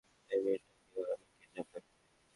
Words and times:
এই 0.31 0.39
মেয়েটাকেও 0.43 1.03
আমি 1.13 1.25
কিডন্যাপ 1.33 1.67
করেছি। 1.71 1.93